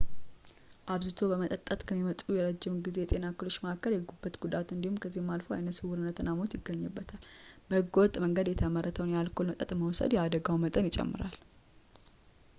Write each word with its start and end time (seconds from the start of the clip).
አብዝቶ 0.93 1.19
በመጠጣት 1.31 1.81
ከሚመጡ 1.89 2.21
የረዥም 2.35 2.77
ጊዜ 2.85 2.97
የጤና 3.03 3.25
እክሎች 3.33 3.55
መካከል 3.65 3.93
የጉበት 3.95 4.39
ጉዳት 4.43 4.71
እና 4.75 4.93
ከዚያም 5.03 5.29
አልፎ 5.35 5.49
አይነስውርነት 5.57 6.19
እና 6.23 6.31
ሞት 6.39 6.55
ይገኙበታል 6.57 7.21
በህገወጥ 7.69 8.15
መንገድ 8.25 8.49
የተመረተውን 8.51 9.13
የአልኮል 9.13 9.49
መጠጥ 9.51 9.69
መውሰድ 9.83 10.15
የአደጋው 10.17 10.59
መጠን 10.65 10.89
ይጨምራል 10.91 11.37